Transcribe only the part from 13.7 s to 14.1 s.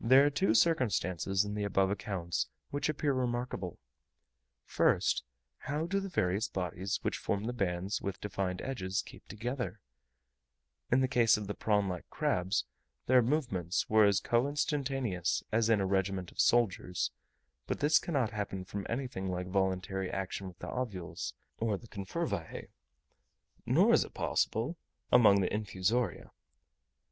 were